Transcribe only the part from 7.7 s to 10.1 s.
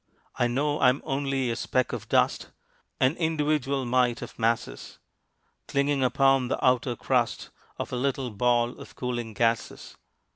Of a little ball of cooling gases.